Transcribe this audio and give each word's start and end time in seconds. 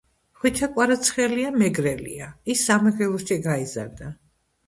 ხვიჩა 0.43 0.67
კვარაცხელია 0.77 1.51
მეგრელია.ის 1.63 2.65
სამეგრელოში 2.71 3.39
გაიზარდა 3.47 4.09